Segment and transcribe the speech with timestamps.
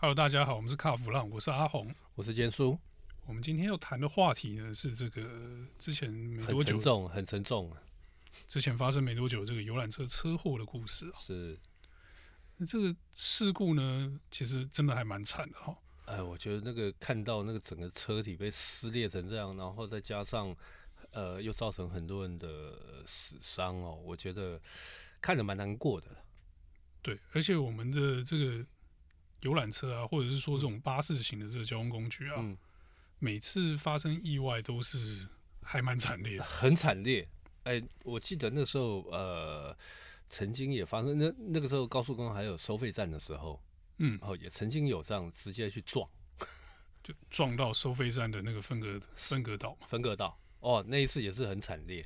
[0.00, 2.78] Hello，大家好，我们是卡弗浪，我是阿红，我是坚叔。
[3.26, 5.28] 我们今天要谈的话题呢是这个
[5.76, 7.76] 之前没多久，很沉重，很沉重。
[8.46, 11.58] 之前发生没多久这个游览车车祸的故事啊，是。
[12.58, 15.76] 那这个事故呢，其实真的还蛮惨的哈。
[16.04, 20.54] 哎，我觉得那个看到那个整个车体被撕裂成这样，然后再加上
[21.10, 24.60] 呃又造成很多人的死伤哦，我觉得
[25.20, 26.06] 看着蛮难过的。
[27.02, 28.64] 对，而且我们的这个。
[29.40, 32.56] 游览车啊，或者是说这种巴士型的这个交通工具啊，嗯、
[33.18, 35.26] 每次发生意外都是
[35.62, 37.28] 还蛮惨烈的， 很惨烈。
[37.62, 39.76] 哎、欸，我记得那时候呃，
[40.28, 43.62] 曾经也发生那那个时候高速公路还有收费站的时候，
[43.98, 46.08] 嗯，哦，也曾经有这样直接去撞，
[47.04, 50.38] 就撞到收费站的那个分隔分隔岛，分隔岛。
[50.60, 52.04] 哦，那一次也是很惨烈。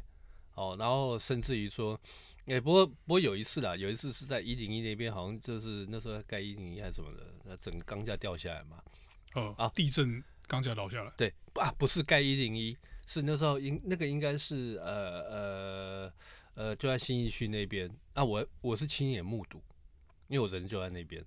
[0.54, 1.98] 哦，然后甚至于说。
[2.46, 8.82] 哎、欸，不过不过有一次啦，有一次是在一零一那边，好像就是那时候盖一零一还是什么的，那整个钢架掉下来嘛。
[9.34, 11.12] 哦啊，地震钢架倒下来。
[11.16, 12.76] 对啊，不是盖一零一，
[13.06, 16.12] 是那时候应那个应该是呃呃
[16.54, 17.88] 呃就在新义区那边。
[18.14, 19.62] 啊，我我是亲眼目睹，
[20.26, 21.24] 因为我人就在那边。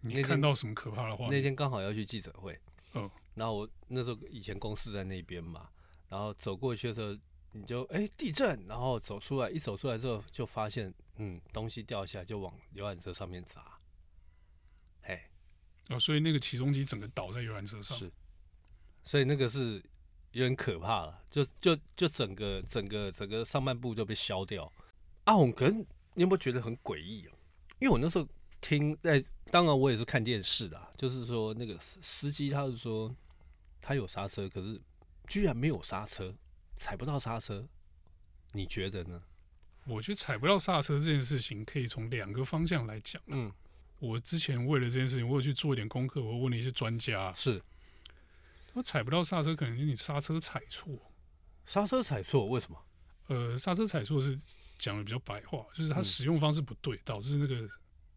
[0.00, 1.28] 你看到什么可怕的话？
[1.30, 2.58] 那天刚好要去记者会。
[2.94, 3.10] 嗯。
[3.34, 5.68] 然后我那时候以前公司在那边嘛，
[6.08, 7.14] 然后走过去的时候。
[7.56, 13.78] 你就哎、欸、地震，然后走出来，一走出来之后就发现，嗯，东西掉下来就往游览车上面砸，
[15.02, 15.30] 哎，
[15.88, 18.10] 哦，所以那个起重机整个倒在游览车上，是，
[19.04, 19.80] 所以那个是
[20.32, 24.70] 有点可怕了，就就就整个整个整个上半部就被削掉。
[25.22, 25.72] 阿红，可是
[26.14, 27.32] 你有没有觉得很诡异啊？
[27.78, 28.28] 因为我那时候
[28.60, 33.14] 听，在，当然我也是看电视的，就是说那个司机他是说
[33.80, 34.80] 他有刹车，可是
[35.28, 36.34] 居然没有刹车。
[36.76, 37.66] 踩不到刹车，
[38.52, 39.22] 你觉得呢？
[39.86, 43.20] 我觉得踩不到刹车这件事情可以从两个方向来讲。
[43.26, 43.52] 嗯，
[43.98, 47.32] 我之前为了这件事情，我有去做一点功课，我问了一些专家。
[47.34, 47.62] 是，
[48.72, 50.90] 他踩不到刹车，可能是你刹车踩错。
[51.66, 52.78] 刹车踩错，为什么？
[53.26, 54.34] 呃，刹车踩错是
[54.78, 57.68] 讲的比较白话，就是它使用方式不对，嗯、导致那个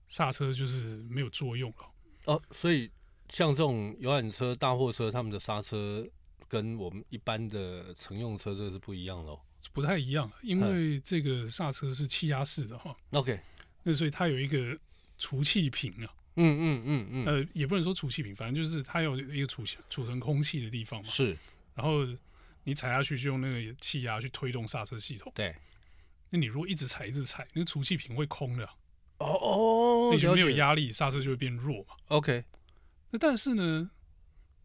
[0.07, 1.91] 刹车就是没有作用了。
[2.25, 2.89] 哦，所以
[3.27, 6.07] 像这种游览车、大货车，他们的刹车。
[6.47, 9.39] 跟我们一般的乘用车这是不一样的哦，
[9.73, 12.95] 不太一样，因为这个刹车是气压式的哈。
[13.11, 13.39] OK，
[13.83, 14.77] 那所以它有一个
[15.17, 16.13] 除气瓶啊。
[16.39, 17.25] 嗯嗯嗯嗯。
[17.25, 21.09] 呃，也不能说除气瓶，反正就是它有一个储储存空气的地方嘛。
[21.09, 21.35] 是。
[21.73, 22.05] 然后
[22.63, 25.31] 你踩下去就用那个气压去推动刹车系统。
[25.35, 25.55] 对。
[26.29, 28.65] 那你如果一直踩一直踩，那个除气瓶会空的。
[29.17, 30.09] 哦哦。
[30.13, 31.95] 那就没有压力，刹车就会变弱嘛。
[32.09, 32.43] OK。
[33.09, 33.89] 那但是呢？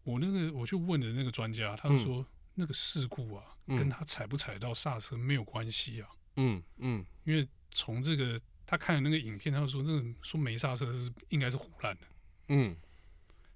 [0.04, 6.08] 我那个我去问的那个专家，他就说、嗯、那个事故啊，嗯、跟他踩不踩到刹车没有关系啊。
[6.36, 12.02] 嗯嗯，因为从这个他看的那个影片，他就说那个说没刹车是应该是胡乱的。
[12.48, 12.76] 嗯，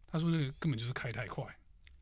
[0.06, 1.44] 他说那个根本就是开太快。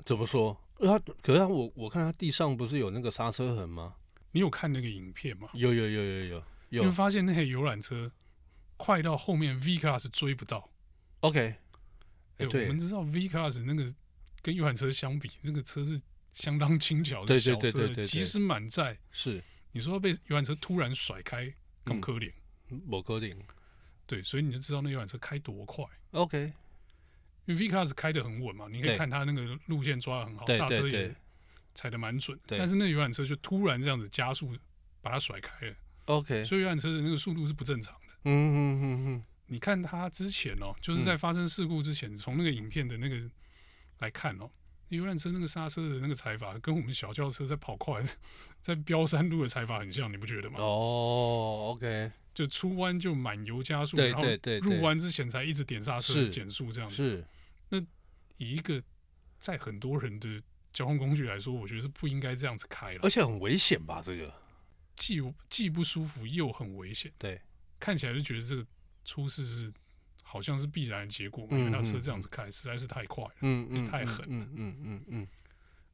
[0.04, 0.54] 怎么说？
[0.78, 3.94] 他可是他我我看他地上不是有那个刹车痕吗？
[4.32, 5.48] 你有看那个影片吗？
[5.54, 6.82] 有有有有有有。
[6.82, 8.12] 你会发现那台游览车
[8.76, 10.68] 快到后面 V Class 追不到。
[11.20, 11.40] OK，
[12.36, 13.90] 哎、欸，我们知道 V Class 那个。
[14.44, 15.98] 跟游览车相比，这个车是
[16.34, 21.50] 相当轻巧的小车，即使满载，是你说被游览车突然甩开，
[21.82, 22.30] 更可怜，
[22.90, 23.34] 不可怜。
[24.06, 25.82] 对，所以你就知道那游览车开多快。
[26.10, 26.52] OK，
[27.46, 31.16] 因为 V Class 开的很稳嘛，你可以看它那个路线抓的很好，刹车也
[31.74, 32.38] 踩的蛮准。
[32.46, 34.54] 但是那游览车就突然这样子加速
[35.00, 35.74] 把它甩开了。
[36.04, 38.08] OK，所以游览车的那个速度是不正常的。
[38.24, 43.18] 嗯嗯嗯嗯，你看它之前哦，就是在发生事故之前，从那个影片的那个。
[43.98, 44.50] 来看哦，
[44.88, 48.02] 游览车那个刹车的那个踩法，跟我们小轿车在跑快、
[48.60, 50.58] 在飙山路的踩法很像，你不觉得吗？
[50.58, 56.96] 哦，OK，就出弯就满油加速，对对对，然后入弯之前才一直点刹车减速这样子。
[56.96, 57.24] 是，
[57.70, 57.80] 那
[58.36, 58.82] 以一个
[59.38, 64.02] 在很多人的交通工具来说，我觉得是不应该这样子开了，而且很危险吧？
[64.04, 64.32] 这个
[64.96, 67.10] 既既不舒服又很危险。
[67.18, 67.40] 对，
[67.80, 68.66] 看起来就觉得这个
[69.04, 69.72] 出事是。
[70.26, 75.28] 好像是必然的结果嘛，因为他车这样子开实在是太快了，嗯嗯，也太狠了，嗯嗯嗯嗯。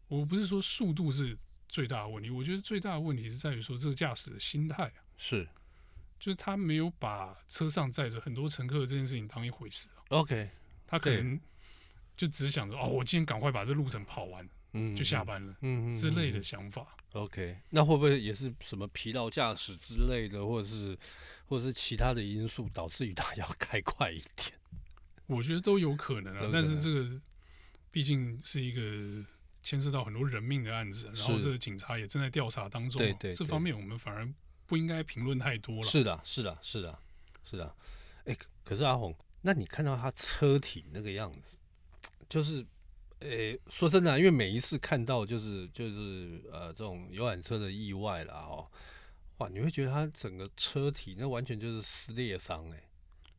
[0.09, 1.37] 我不是说速度是
[1.69, 5.47] 最大的问题，我觉得最大的问题是在于说这个驾驶的心态啊，是，
[6.19, 10.01] 就是他没有把车上载着很多乘客这件事情当一回事啊。
[10.09, 10.49] OK，
[10.87, 11.39] 他可能
[12.17, 16.87] 就只想着哦，我今天赶快把这路程跑完，嗯，就下班了，嗯之类的想法。
[17.13, 20.97] OK，那会不会也是什么疲劳驾驶之类的，或者是
[21.47, 24.53] 或者是其他的因素导致于他 要开快一点？
[25.27, 26.49] 我觉得都有可能啊。
[26.53, 27.21] 但是这个
[27.91, 29.25] 毕竟是一个
[29.63, 32.99] 牵涉到很多人命的案子，然后这个警察也正在调查当中。
[32.99, 34.29] 对对，这方面我们反而
[34.67, 35.83] 不应该评论太多了。
[35.83, 36.99] 是的，是的，是的，
[37.49, 37.75] 是的。
[38.25, 41.57] 哎，可是阿红，那你看到他车体那个样子，
[42.29, 42.65] 就是，
[43.21, 48.67] 呃、欸，说真的、啊，因为每一次看到就是就是呃这种游览车的意外了哦，
[49.37, 52.83] 哇，你会觉得它整个车体那完全就是撕裂伤哎，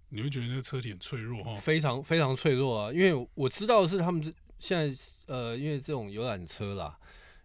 [0.10, 4.22] 你会觉得那个车体很脆弱哈、哦，非常非常脆弱啊，因为我知道的是他们
[4.60, 4.96] 现在
[5.26, 7.00] 呃，因为这种游览车啦，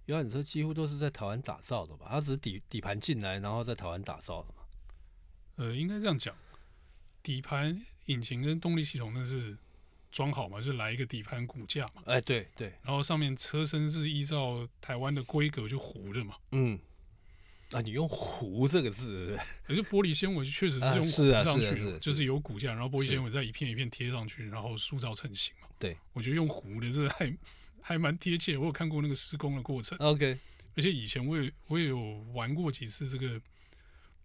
[0.05, 4.63] 游览车几乎都是在台湾打造的吧，它只是底底盘进来，然后在台湾打造的嘛，
[5.57, 6.37] 呃，应该这样讲，
[7.23, 9.57] 底盘、引擎跟动力系统那是。
[10.17, 12.03] 装好嘛，就来一个底盘骨架嘛。
[12.07, 12.73] 哎、欸，对对。
[12.83, 16.37] 然后上面车身是依照台湾的规格就糊的嘛。
[16.53, 16.79] 嗯。
[17.73, 19.37] 啊，你用“糊”这个字，
[19.67, 25.69] 可是玻璃纤维确实是用糊上去的，就是有骨架，然后玻璃纤维再一片一片贴上去，然后塑造成型嘛。
[25.79, 27.37] 对，我觉得用糊的这个还
[27.83, 28.57] 还蛮贴切。
[28.57, 29.99] 我有看过那个施工的过程。
[29.99, 30.39] OK。
[30.77, 31.99] 而且以前我也我也有
[32.33, 33.39] 玩过几次这个。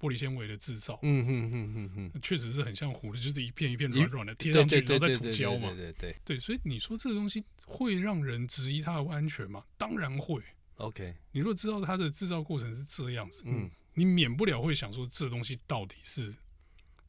[0.01, 5.69] 玻璃纤维的制造，嗯哼哼哼哼，确实是很像糊的，就是一片一片软软的贴上去，然后再涂胶嘛。
[5.69, 9.63] 对对对，对，所以你说这个东西会让人质疑它的安全吗？
[9.77, 10.41] 当然会。
[10.77, 16.35] OK，你如果知道它的制造过程是这样子，嗯，你免不了会想说这东西到底是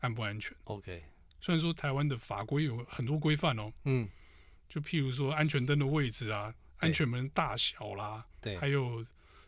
[0.00, 1.02] 安不安全？OK，
[1.40, 4.06] 虽然说台湾的法规有很多规范哦，嗯，
[4.68, 9.02] 就譬如说安全灯的位置啊，安全门大小啦，对，还有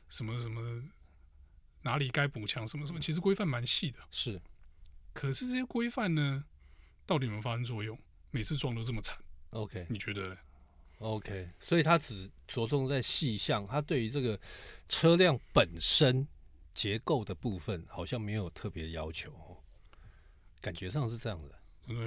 [0.08, 0.82] 什么什么。
[1.84, 4.00] 哪里该补强什么什么，其实规范蛮细的。
[4.10, 4.40] 是，
[5.12, 6.42] 可是这些规范呢，
[7.04, 7.96] 到底有没有发生作用？
[8.30, 9.18] 每次撞都这么惨。
[9.50, 10.36] OK，你觉得呢
[10.98, 14.40] ？OK，所以它只着重在细项，它对于这个
[14.88, 16.26] 车辆本身
[16.72, 19.62] 结构的部分，好像没有特别要求。
[20.62, 21.54] 感觉上是这样的。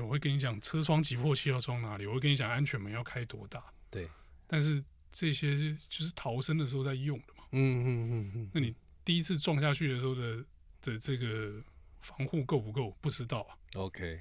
[0.02, 3.64] 我会跟你讲车窗击破器要装哪里，我会跟你讲安全门要开多大。
[3.92, 4.10] 对，
[4.48, 7.44] 但是这些就是逃生的时候在用的嘛。
[7.52, 8.76] 嗯嗯嗯嗯，那你。
[9.08, 10.44] 第一次撞下去的时候的
[10.82, 11.64] 的这个
[12.02, 12.94] 防护够不够？
[13.00, 13.56] 不知道啊。
[13.76, 14.20] OK，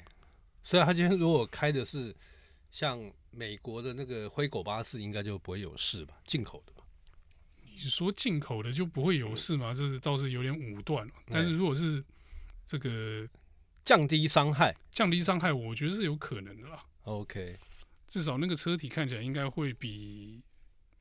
[0.63, 2.15] 所以他今天如果开的是
[2.71, 6.15] 像美国的那个灰狗巴士，应该就不会有事吧？
[6.25, 6.85] 进口的吧？
[7.65, 9.75] 你说进口的就不会有事吗？
[9.75, 11.05] 这是倒是有点武断。
[11.27, 12.05] 但是如果是
[12.65, 13.29] 这个
[13.85, 16.85] 降低伤害，降低伤害，我觉得是有可能的啦。
[17.03, 17.57] OK，
[18.07, 20.41] 至少那个车体看起来应该会比。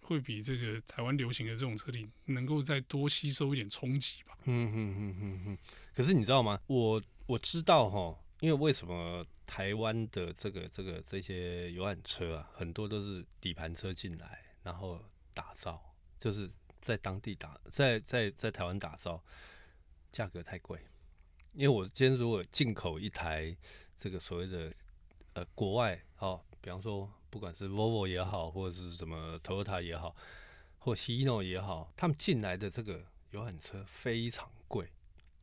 [0.05, 4.37] 会比这个台湾流行的这种车体能够再多吸收一点冲击吧。
[4.45, 5.57] 嗯嗯嗯嗯嗯。
[5.93, 6.59] 可是你知道吗？
[6.67, 15.03] 我我知道哈，因为为什么台湾的这个这个这些游览车啊，很多都是底盘车进来，然后
[15.33, 15.81] 打造，
[16.19, 16.49] 就是
[16.81, 19.23] 在当地打，在在在台湾打造，
[20.11, 20.79] 价格太贵。
[21.53, 23.55] 因为我今天如果进口一台
[23.97, 24.73] 这个所谓的
[25.33, 27.07] 呃国外哦，比方说。
[27.35, 30.15] 不管是 Volvo 也好，或者是什么 Toyota 也好，
[30.77, 34.89] 或 Hino 也好，他们进来的这个游览车非常贵。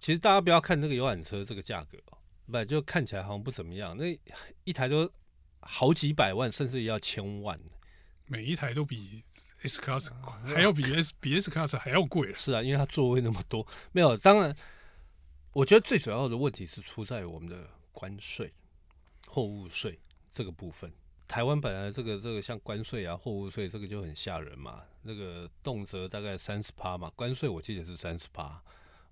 [0.01, 2.19] 其实大家不要看这个游览车这个价格哦，
[2.51, 4.19] 不就看起来好像不怎么样，那
[4.65, 5.13] 一台都
[5.61, 7.61] 好几百万，甚至也要千万。
[8.25, 9.23] 每一台都比
[9.61, 10.11] S Class
[10.47, 12.35] 还要比 S 比 S Class 还要贵。
[12.35, 13.67] 是啊，因为它座位那么多。
[13.93, 14.57] 没有，当然，
[15.53, 18.51] 我觉得最主要的问题是出在我们的关税、
[19.27, 20.91] 货物税这个部分。
[21.33, 28.61] 台湾本来这个这个像关税啊、货物税这个就很吓人嘛，那个动辄大概三十趴嘛，关税我记得是三十趴，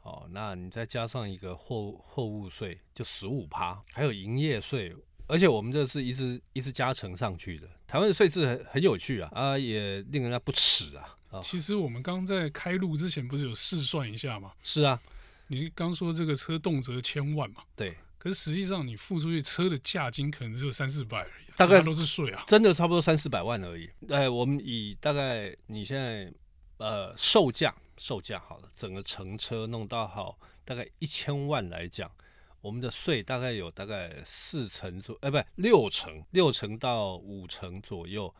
[0.03, 4.95] 哦，那你再加上一个货货物税就十五趴，还有营业税，
[5.29, 7.67] 而且我们这是一直一直加成上去的。
[7.87, 11.17] 台湾的税制很很有趣啊，啊也令人家不齿啊。
[11.31, 14.53] 哦、其实我们刚在开路之前不是有试算一下吗？
[14.63, 15.01] 是啊，
[15.47, 17.63] 你刚说这个车动辄千万嘛？
[17.75, 17.97] 对。
[18.21, 23.89] 可是实际上，你付出去车的价金可能只有三四百而已，大概都是税啊，真的差不多三四百万而已。
[24.11, 26.31] 哎，我们以大概你现在
[26.77, 32.13] 呃售价售价好了，整个乘车弄到好大概一千万来讲，
[32.61, 38.35] 我们的税大概有大概四成左，哎，不，六成，六成到五成左右，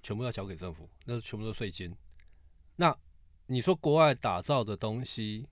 [0.00, 1.92] 全部要交给政府，那全部都税金。
[2.76, 2.96] 那
[3.46, 5.48] 你说国外打造的东西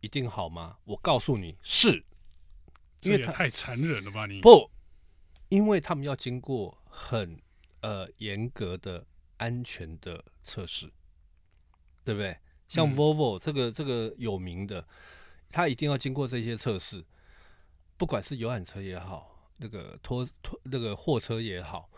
[0.00, 0.78] 一定好吗？
[0.84, 2.02] 我告诉你是。
[3.04, 4.34] 这也太残忍了吧你！
[4.34, 4.70] 你不，
[5.48, 7.40] 因为他们要经过很
[7.80, 9.06] 呃严格的
[9.36, 10.90] 安全的测试，
[12.04, 12.36] 对不对？
[12.68, 14.86] 像 Volvo 这个这个有名的，
[15.50, 17.04] 它一定要经过这些测试，
[17.96, 21.90] 不管是游览车也好，那个拖拖那个货车也好，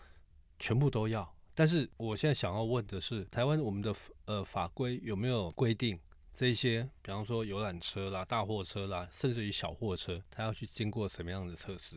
[0.59, 1.35] 全部都要。
[1.55, 3.95] 但是我现在想要问的是，台湾我们的
[4.27, 5.99] 呃法规有没有规定？
[6.39, 11.97] 这些，比方说游览车啦、大货车啦，甚至于小货车，它要去经过什么样的测试？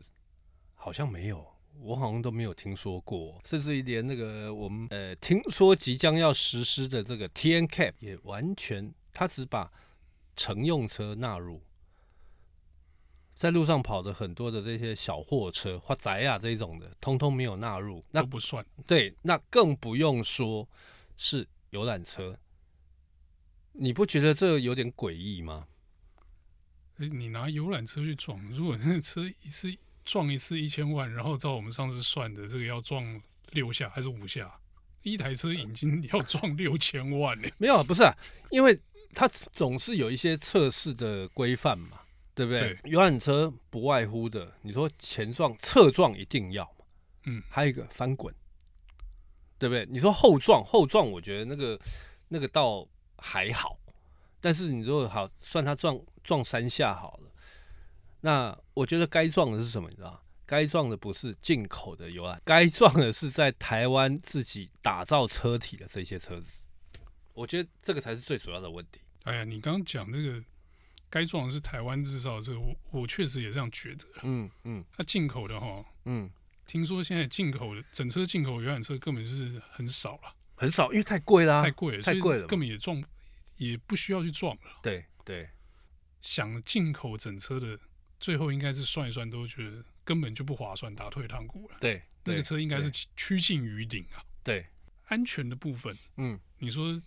[0.75, 1.45] 好像没有，
[1.81, 3.37] 我好像都没有听说过。
[3.43, 9.69] 甚至于连那个我们呃听说即将要实施的这个 TNCAP 也完全，它只把
[10.37, 11.61] 乘用车纳入，
[13.35, 18.65] 在路上跑的很多的这些小货车或宅啊这种的，通通没有纳入，那不算。
[18.87, 20.65] 对，那更不用说
[21.17, 22.39] 是游览车。
[23.73, 25.67] 你不觉得这有点诡异吗？
[26.97, 29.73] 哎，你拿游览车去撞，如果那个车一次
[30.03, 33.21] 撞一次一千万，然后照我们上次算的，这个要撞
[33.51, 34.59] 六下还是五下？
[35.03, 37.49] 一台车已经 要撞六千万呢？
[37.57, 38.13] 没有，不是啊，
[38.51, 38.79] 因为
[39.13, 42.01] 它总是有一些测试的规范嘛。
[42.35, 42.77] 对不对？
[42.85, 46.85] 游览车不外乎的，你说前撞、侧撞一定要嘛？
[47.25, 48.33] 嗯，还有一个翻滚，
[49.57, 49.85] 对不对？
[49.91, 51.77] 你说后撞、后撞，我觉得那个
[52.29, 52.87] 那个倒
[53.21, 53.77] 还好。
[54.41, 57.31] 但是你如果好，算他撞撞三下好了。
[58.21, 59.89] 那我觉得该撞的是什么？
[59.89, 60.23] 你知道？
[60.45, 66.61] 该撞的不是进口的游览，该撞的是在台湾自己打造车体的这些车子。
[67.33, 68.99] 我觉得这个才是最主要的问题。
[69.23, 70.43] 哎呀，你刚刚讲那个。
[71.11, 74.05] 该撞的是台湾制造，这个我我确实也这样觉得。
[74.21, 76.29] 嗯嗯，那进口的哈，嗯，
[76.67, 83.01] 听说现在进口的整车进口游览车根本就是很少了，很少，因为太贵啦，太贵了，太贵了，根本也撞，
[83.55, 84.79] 也不需要去撞了。
[84.83, 85.49] 对对，
[86.21, 87.79] 想进口整车的，
[88.19, 91.77] 最后应该是算一算都觉得根本就不划算，打退堂鼓了。
[91.79, 94.21] 对，那个车应该是趋近于顶啊。
[94.43, 94.67] 对，
[95.05, 97.01] 安全的部分，嗯，你说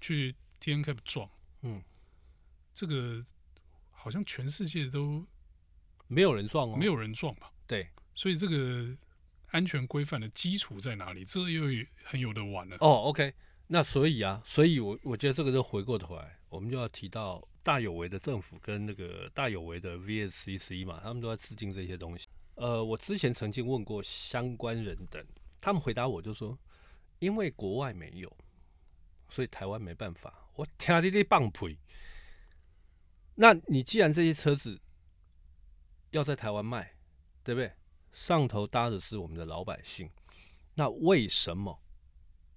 [0.00, 1.28] 去 TNCAP 撞，
[1.62, 1.82] 嗯。
[2.74, 3.24] 这个
[3.90, 5.26] 好像全世界都
[6.06, 7.50] 没有人撞哦，没有人撞吧？
[7.66, 8.96] 对，所以这个
[9.48, 11.24] 安全规范的基础在哪里？
[11.24, 11.64] 这又
[12.04, 12.76] 很有得玩了。
[12.80, 13.32] 哦，OK，
[13.68, 22.26] 那所以啊，所以我我觉得这个就回过头来，我们就要提到大有为的政府跟那个大有为的 VSCC 嘛，他们都在制定这些东西。
[22.54, 25.24] 呃，我之前曾经问过相关人等，
[25.60, 26.58] 他们回答我就说，
[27.18, 28.36] 因为国外没有，
[29.28, 30.50] 所以台湾没办法。
[30.54, 31.78] 我听你的放屁。
[33.36, 34.80] 那你既然这些车子
[36.10, 36.96] 要在台湾卖，
[37.44, 37.72] 对不对？
[38.12, 40.10] 上头搭的是我们的老百姓，
[40.74, 41.80] 那为什么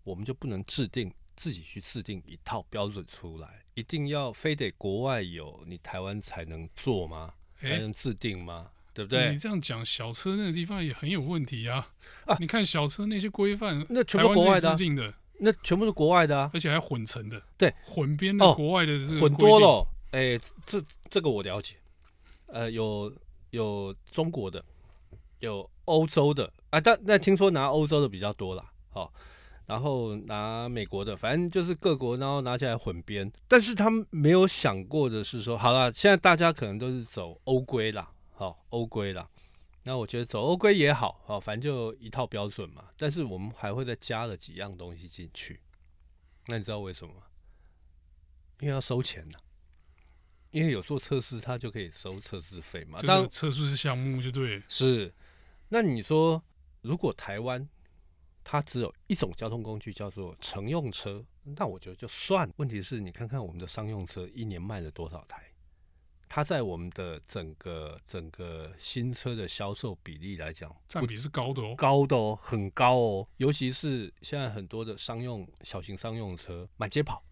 [0.03, 3.63] 我们就不能制定自己去制定一套标准出来？
[3.73, 7.33] 一定要非得国外有，你台湾才能做吗？
[7.59, 8.71] 才能制定吗？
[8.71, 9.31] 欸、对不对？
[9.31, 11.93] 你这样讲，小车那个地方也很有问题啊！
[12.25, 19.87] 啊，你看小车那些规范，那全部国外制定的，那全部是国外的啊，而且还混成的，对，混编的国外的这个、哦、混多了。
[20.11, 21.75] 哎，这这个我了解，
[22.47, 23.15] 呃，有
[23.51, 24.63] 有中国的，
[25.41, 29.13] 有欧洲的，啊，但但听说拿欧洲的比较多啦，好、哦，
[29.65, 33.29] 然后拿美国的，反正就是各国，然后拿起来混编。
[33.47, 39.27] 但是他们没有想过的是说，好了，现在大家可能都是走欧规啦，好、哦，欧规啦。
[39.83, 42.85] 那我觉得走欧规也好，好、哦，反正就一套标准嘛。
[42.95, 45.59] 但是我们还会再加了几样东西进去，
[46.47, 47.23] 那你知道为什么吗？
[48.59, 49.39] 因为要收钱呢。
[50.51, 52.99] 因为有做测试，他就可以收测试费嘛。
[53.03, 54.61] 当测试项目就对。
[54.67, 55.11] 是，
[55.73, 56.43] 那你说，
[56.81, 57.65] 如果台湾
[58.43, 62.51] 它只有一种交通工具叫做乘用车，那我觉得就算。
[62.57, 65.41] 问题是你看看我们的商用车一年卖了多少台？
[66.27, 73.27] 它在我们的整个整个新车的销售比例来讲，占比是高的哦，高的哦，很高哦。
[73.37, 77.23] 尤其是现在很多的商用小型商用车满街跑，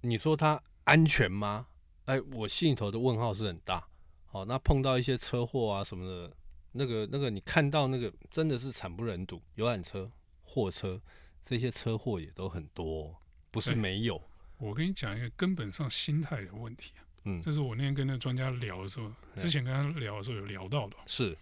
[0.00, 1.66] 你说它安全吗？
[2.06, 3.86] 哎，我心里头的问号是很大。
[4.24, 6.34] 好，那碰到一些车祸啊什么的，
[6.72, 9.40] 那个那个，你看到那个真的是惨不忍睹。
[9.54, 10.10] 游览车、
[10.42, 11.00] 货车
[11.44, 13.14] 这些车祸也都很多，
[13.50, 14.22] 不是没有。
[14.58, 20.96] 我跟你讲一个根本上心态的问题啊，嗯，这是我那天跟那个专家聊的时候，之前跟他聊的时候有聊到的。
[21.06, 21.36] 是，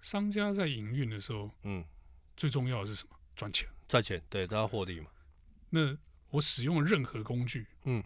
[0.00, 1.84] 商家在营运的时候，嗯，
[2.36, 3.16] 最重要的是什么？
[3.34, 5.10] 赚钱，赚钱，对，都要获利嘛。
[5.70, 5.96] 那
[6.30, 8.02] 我使用任何工具，嗯。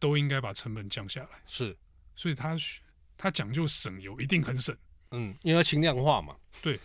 [0.00, 1.76] 都应该把成本降下来，是，
[2.14, 2.56] 所以他
[3.18, 4.74] 他讲究省油，一定很省，
[5.10, 6.80] 嗯，因为要轻量化嘛，对，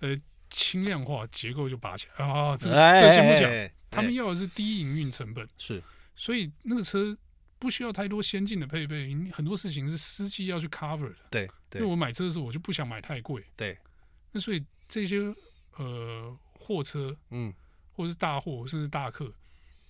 [0.00, 0.16] 呃，
[0.50, 2.24] 轻量化结构就拔起来。
[2.24, 3.50] 啊，这这先不讲，
[3.90, 5.82] 他们要的是低营运成本，是，
[6.14, 7.16] 所以那个车
[7.58, 13.76] 不需要太多先进的配备，很多事情是司机要去 cover 的，对，因为我买车的时候我就不想买太贵，对，
[14.32, 15.34] 那所以这些
[15.76, 17.52] 呃货车，嗯，
[17.94, 19.32] 或者是大货甚至大客。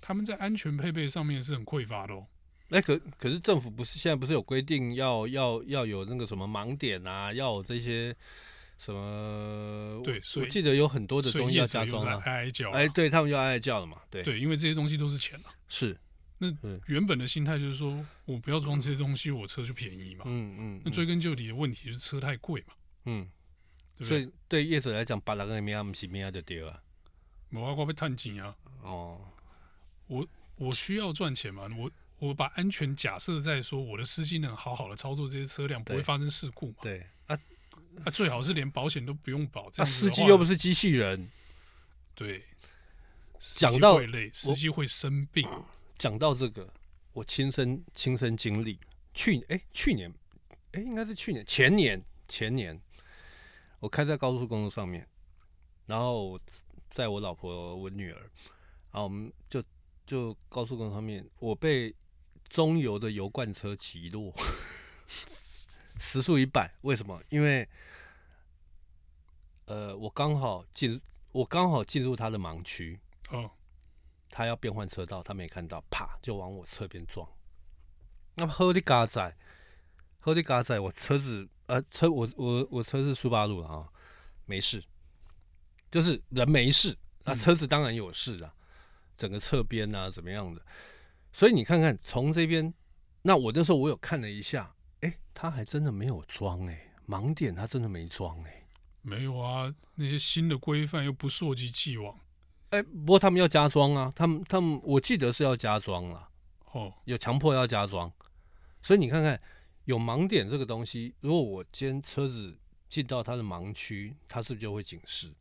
[0.00, 2.24] 他们在安全配备上面是很匮乏的哦。
[2.70, 8.14] 哎，可可是政府不是现在不是有规定要要要有那个什么盲点啊，要有这些
[8.78, 10.02] 什么？
[10.04, 12.22] 对，所以我记得有很多的东西要加装啊。
[12.26, 14.02] 哀哀叫，哎，对他们要哀哀叫了嘛？
[14.10, 15.54] 对对，因为这些东西都是钱啊。
[15.68, 15.98] 是，
[16.38, 16.54] 那
[16.86, 20.24] 原本的心态就是说我不要装这些东西，我车就便宜嘛。
[20.26, 20.82] 嗯嗯。
[20.84, 22.74] 那追根究底的问题是车太贵嘛。
[23.06, 23.28] 嗯。
[24.00, 26.80] 所以对业者来讲，把那个命不是命就对了。
[27.50, 28.54] 我我被探钱啊。
[28.82, 29.20] 哦。
[30.06, 31.68] 我我需要赚钱嘛？
[31.76, 36.76] 我我把安全假设在说我的司机能好好的操作这些车辆，不会发生事故嘛？
[36.82, 37.38] 对啊，
[38.04, 39.70] 啊，最好是连保险都不用保。
[39.76, 41.30] 那、啊、司机又不是机器人。
[42.14, 42.42] 对，
[43.38, 45.48] 讲到累，司机会生病。
[45.96, 46.72] 讲到这个，
[47.12, 48.78] 我亲身亲身经历。
[49.14, 50.12] 去哎、欸，去年
[50.72, 52.80] 哎、欸，应该是去年前年前年，
[53.80, 55.06] 我开在高速公路上面，
[55.86, 56.38] 然后
[56.90, 58.18] 在我老婆我女儿，
[58.92, 59.62] 然后我们就
[60.06, 61.92] 就高速公路上面，我被
[62.48, 64.34] 中油的油罐车起落，
[66.00, 66.74] 时速一百。
[66.82, 67.22] 为什么？
[67.28, 67.68] 因为
[69.66, 71.00] 呃，我刚好进，
[71.32, 72.98] 我刚好进入他的盲区
[73.30, 73.50] 哦，
[74.30, 77.28] 他要变换车道，他没看到，啪就往我侧边撞。
[78.36, 79.36] 那喝的嘎仔，
[80.20, 83.86] 喝的嘎仔，我车子呃车我我我车是苏八路的啊，
[84.46, 84.82] 没事，
[85.90, 88.54] 就是人没事，那车子当然有事啊，
[89.16, 90.62] 整个侧边啊怎么样的，
[91.38, 92.74] 所以你看看从这边，
[93.22, 98.66] 那我那时候我有看了一下，哎、欸，他还真的没有装哎、欸，盲点他真的没装哎、欸，
[99.02, 102.12] 没有啊，那些新的规范又不溯及既往，
[102.70, 106.28] 哎、欸，不过他们要加装啊，他们他们我记得是要加装了，
[106.72, 108.12] 哦，有强迫要加装。
[108.82, 109.40] 所以你看看，
[109.84, 115.32] 有盲点这个东西，如果我今天车子进到它的盲区，它是不是就会警示？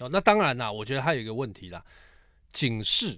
[0.00, 1.84] 哦，那当然啦，我觉得还有一个问题啦，
[2.50, 3.16] 警示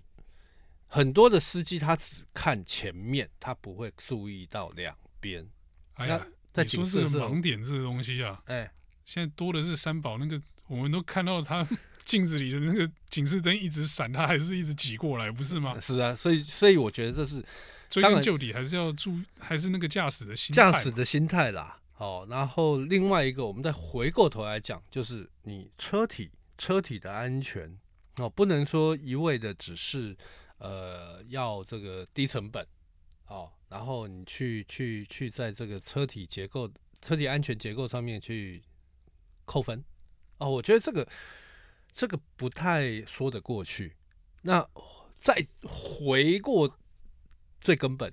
[0.94, 5.48] 很多的司机他只看前面，他不会注意到两边。
[5.94, 8.70] 哎呀，在警示的时候，盲点这个东西啊，哎，
[9.06, 11.66] 现在多的是三宝那个，我们都看到他
[12.04, 15.80] 镜子里的那个警示灯一直闪，他还是一直挤过来，不是吗？
[15.80, 17.42] 是啊，所以所以我觉得这是。
[17.88, 21.78] 追根究底还是要注，还是那个驾驶的心驾驶的心态啦。
[21.98, 27.78] 哦，然后另外一个，我们再回过头来讲，就是你车体车体的安全
[28.16, 30.16] 哦，不能说一味的只是
[30.62, 32.66] 呃要这个低成本
[33.26, 38.62] 哦，然后你去去去在这个车体结构、车体安全结构上面去
[39.44, 39.84] 扣分
[40.38, 41.06] 哦，我觉得这个
[41.92, 43.96] 这个不太说得过去。
[44.42, 44.66] 那
[45.16, 46.78] 再回过。
[47.64, 48.12] 最根本，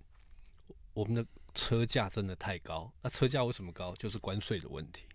[0.93, 2.93] 我们的车价真的太高。
[3.01, 3.95] 那车价为什么高？
[3.95, 5.05] 就是关税的问题，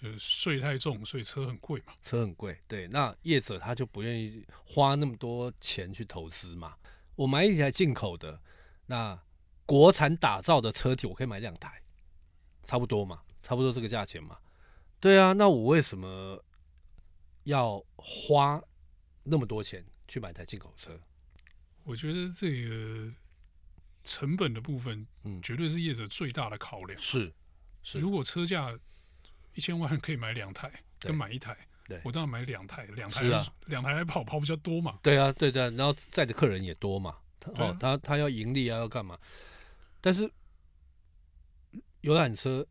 [0.00, 1.94] 就是税太重，所以车很贵嘛。
[2.02, 2.86] 车很贵，对。
[2.88, 6.76] 那业者他就不愿意花那么多钱去投资嘛。
[7.14, 8.38] 我买一台进口的，
[8.84, 9.18] 那
[9.64, 11.82] 国产打造的车体，我可以买两台，
[12.62, 14.38] 差不多嘛，差不多这个价钱嘛。
[15.00, 16.44] 对啊，那我为什么
[17.44, 18.62] 要花
[19.22, 21.00] 那么多钱去买台进口车？
[21.84, 23.10] 我觉得这个
[24.04, 27.00] 成本的部分，嗯，绝对是业者最大的考量。
[27.00, 27.32] 是，
[27.82, 27.98] 是。
[27.98, 28.78] 如果车价
[29.56, 31.56] 一千万可以买两台，跟买一台，
[31.88, 33.24] 对，我当然买两台，两台，
[33.66, 35.00] 两台来跑跑比较多嘛。
[35.02, 37.16] 对啊，对对，然后载的客人也多嘛。
[37.56, 39.18] 哦，他他要盈利啊，要干嘛？
[40.00, 40.30] 但是
[42.02, 42.64] 游览车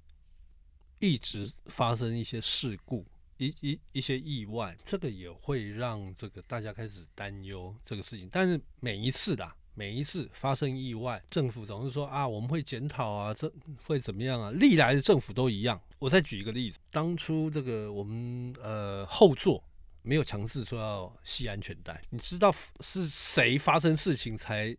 [1.00, 3.06] 一直发生一些事故。
[3.38, 8.30] 一一一些意外，这个也会让这个大家开始担忧这个事情。
[8.32, 9.46] 但是每一次的
[9.78, 13.52] 每一次发生意外，政府总是说啊，我们会检讨啊，这
[13.84, 14.50] 会怎么样啊？
[14.52, 15.80] 历来的政府都一样。
[16.00, 19.62] 我再举一个例子，当初这个我们呃后座
[20.02, 24.76] 没有强制说要系安全带，你知道是谁发生事情才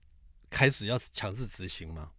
[0.48, 2.10] 开始要强制执行吗？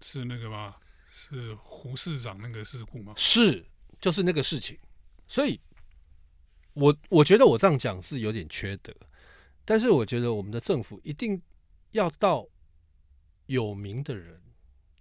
[0.00, 0.76] 是那个吗？
[1.12, 3.12] 是胡市长那个事故吗？
[3.16, 3.66] 是，
[4.00, 4.78] 就是那个事情。
[5.28, 5.60] 所以，
[6.72, 8.94] 我我觉得我这样讲是有点缺德，
[9.64, 11.40] 但是我觉得我们的政府一定
[11.92, 12.46] 要到
[13.46, 14.40] 有名的人、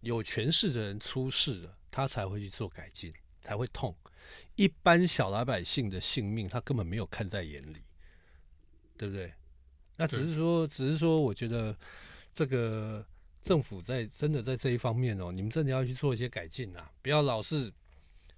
[0.01, 3.95] 有权势的人出事了，他才会去做改进，才会痛。
[4.55, 7.83] 一般小老百姓的性命，他根本没有看在眼里，
[8.97, 9.33] 对不对？
[9.97, 11.77] 那只是说，只是说，我觉得
[12.33, 13.05] 这个
[13.41, 17.71] 政府在真的在这一方面哦，你们真的要去做一些改进啊，不要老是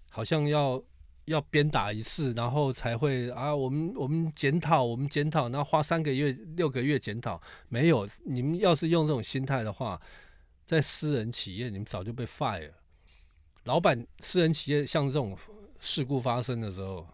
[0.10, 0.84] 好像要。
[1.26, 8.10] 要鞭打一次，然后才会啊，我们我们检讨，我们检讨，然后花三个月、六个月检讨，没有。
[8.26, 10.02] 你们要是用这种心态的话，
[10.66, 12.72] 在私人企业，你们早就被 fire。
[13.66, 15.38] 老板，私人企业像这种
[15.80, 17.08] 事故发生的时候，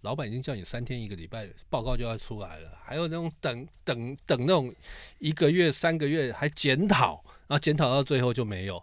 [0.00, 4.74] 老板已经叫你三天一个礼拜报告就要出来了，还有那种等等等那种
[5.18, 8.82] 一个月、三个月还检讨，然后检讨到最后就没有。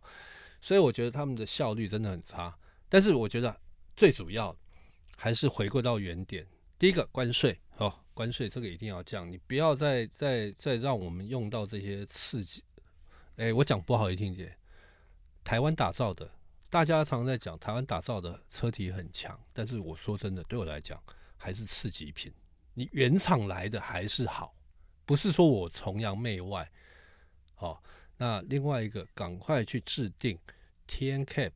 [0.62, 2.56] 所以我觉得他们的效率真的很差。
[2.88, 3.58] 但是我觉得。
[4.00, 4.56] 最主要
[5.18, 6.48] 还是回归到原点。
[6.78, 12.64] 第一个关税哦，关税这个一定要降，你不要再再再让我们用到这些刺激。
[13.36, 14.58] 哎，我讲不好听点，
[15.44, 16.32] 台湾打造的，
[16.70, 20.98] 大家常常在讲台湾打造的车体很强，但是我说真的，对我来讲
[21.36, 22.32] 还是次级品。
[22.74, 24.56] 你原厂来的还是好，
[25.06, 26.72] 不是说我崇洋媚外，
[27.54, 27.84] 好，
[28.16, 30.40] 那另外一个，赶快去制定
[30.88, 31.52] TNCAP，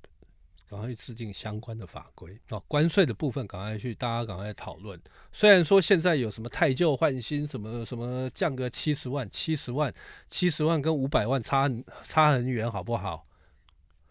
[0.73, 2.35] 赶快去制定相关的法规。
[2.49, 4.99] 哦，关税的部分，赶快去，大家赶快讨论。
[5.31, 9.93] 虽然说现在有什么太旧换新，什么什么降个七十万、七十万、
[10.27, 11.69] 七十万跟五百万差
[12.03, 13.27] 差很远，好不好？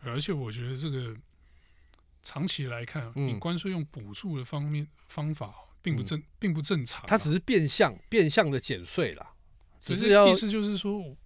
[0.05, 1.17] 而且我觉得这个
[2.23, 7.05] 长期来看，嗯、你关税用补助的方面方法并不正，嗯、并不正常。
[7.07, 9.33] 它只是变相变相的减税啦，
[9.81, 11.17] 只是要意思就是说，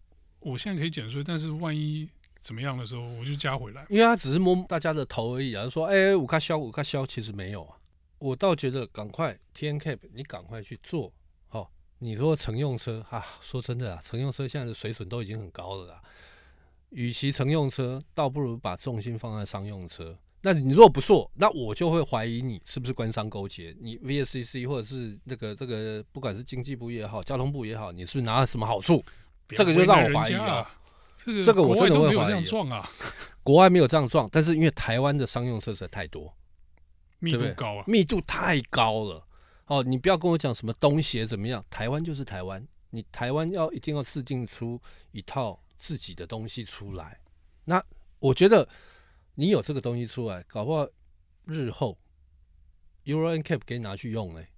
[0.41, 2.09] 我现在可以减税，但是万一
[2.47, 3.85] 怎么样的时候，我就加回来。
[3.89, 7.77] 因为他只是摸大家的头而已啊，说哎，五卡销五卡销，其实没有啊。
[8.21, 11.13] 我倒觉得赶快 TNCAP，你赶快去做。
[11.49, 16.01] 好、哦，你说乘用车啊，说真的啊，乘用车现在的水准都已经很高了啦。
[16.91, 20.17] 与其乘用车，倒不如把重心放在商用车。
[20.43, 23.75] 那你如果不做，那我就会怀疑你是不是官商勾结。
[23.81, 29.05] 你 VSCC 或者是那个这个，不管是经济部也好，交通部也好，你是不是拿了什么好处？
[29.49, 30.71] 这个就让我怀疑啊。
[31.45, 32.91] 这个我真的会怀疑啊。
[33.43, 36.35] 国外没有这样撞，但是因为台湾的商用车实在太多，
[37.19, 39.27] 密度高啊，密度太高了。
[39.67, 44.81] 哦，你不要跟我讲什么东协怎么样，台湾就是台湾，你台湾要一定要制定出
[45.13, 45.61] 一套。
[45.79, 47.21] 自己的东西出来，
[47.67, 47.85] 那
[48.19, 48.67] 我觉得
[49.35, 50.89] 你有这个东西出来，搞不好
[51.45, 51.99] 日后
[53.05, 54.49] Euro NCAP 可以拿去用嘞，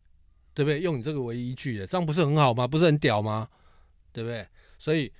[0.55, 0.79] 对不对？
[0.79, 2.69] 用你这个为依据的，这样不是很好吗？
[2.69, 3.49] 不是很屌吗？
[4.13, 4.47] 对不对？
[4.79, 5.13] 所以，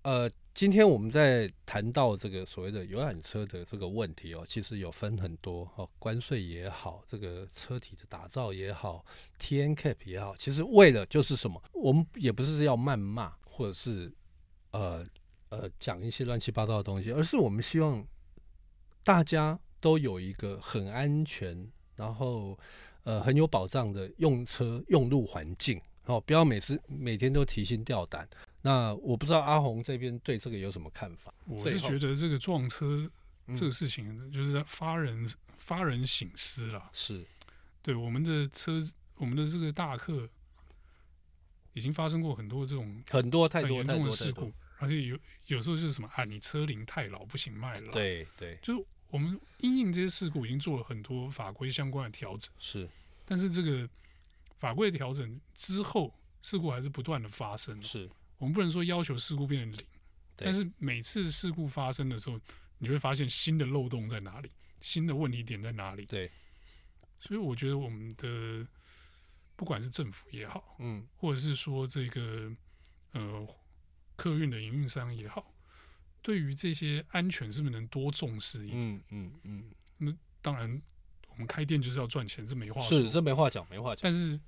[0.00, 9.06] 呃，今天我们在谈到这个所谓的游览车的这个问题哦，其实有分很多哦，关税也好，这个车体的打造也好
[9.38, 11.62] ，TNCAP 也好，其实为了就是什么？
[11.72, 14.12] 我们也不是要谩骂，或者是
[14.72, 15.06] 呃。
[15.50, 18.04] 呃，讲一些乱七八糟的东西，而是我们希望
[19.04, 22.58] 大家都有一个很安全，然后
[23.04, 28.26] 呃很有保障的用车用路环境，哦，不要每次每天都提心吊胆。
[28.62, 31.32] 那我不知道阿红这边对这个有什么看法？
[31.44, 33.08] 我是觉得这个撞车
[33.54, 36.90] 这个事情，就是在发人、嗯、发人省思了。
[36.92, 37.24] 是，
[37.82, 38.80] 对我们的车，
[39.16, 40.26] 我们的这个大客
[41.74, 44.50] 已经发生过很多这种很多太多严重的事故。
[44.78, 47.92] 而且有有时候就是什么啊，你车龄太老不行卖了。
[47.92, 52.50] 对对，就是我们因应这些事故已经做了很多法规相关的调整。
[52.58, 52.88] 是，
[53.24, 53.88] 但是这个
[54.58, 57.80] 法规的调整之后，事故还是不断的发生。
[57.82, 59.86] 是，我们不能说要求事故变成零，
[60.36, 62.40] 但是每次事故发生的时候，
[62.78, 66.04] 你会发现新的漏洞在哪里，新的问题点在哪里。
[66.04, 66.30] 对，
[67.20, 68.66] 所以我觉得我们的
[69.56, 72.52] 不管是政府也好，嗯，或者是说这个
[73.12, 73.48] 呃。
[74.18, 75.54] 客运的营运商也好，
[76.22, 78.82] 对于这些安全是不是能多重视一点？
[78.82, 79.70] 嗯嗯嗯。
[79.98, 80.97] 那当然，我
[81.38, 82.98] 们开店就是要赚钱，这没话说。
[82.98, 84.00] 是，这没话讲，没话讲。
[84.02, 84.38] 但是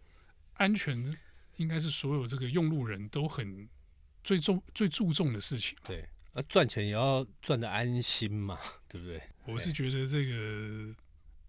[0.54, 1.16] 安全
[1.56, 3.68] 应该是所有这个用路人都很
[4.22, 5.78] 最重、最注重的事情。
[5.84, 9.22] 对，那赚钱也要赚得安心嘛，对不对？
[9.46, 10.94] 我是觉得这个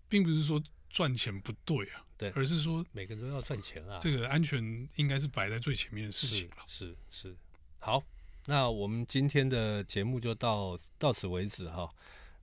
[0.08, 3.97] 并不是说赚钱不对啊，对，而是说每个人都要赚钱啊。
[3.99, 6.58] 这个安全应该是摆在最前面的事情了。
[6.67, 7.30] 是是。
[7.30, 7.36] 是
[7.80, 8.04] 好，
[8.45, 11.89] 那我们今天的节目就到到此为止哈。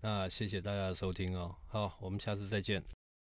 [0.01, 1.55] 那谢谢大家的收听哦。
[1.67, 2.98] 好，我们下次再见。